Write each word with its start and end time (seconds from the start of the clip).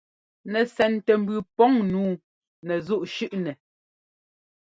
Nɛsɛntɛmbʉʉ 0.51 1.39
pɔŋ 1.55 1.73
nǔu 1.91 2.05
nɛzúꞌ 2.65 3.03
shʉ́ꞌnɛ. 3.13 3.51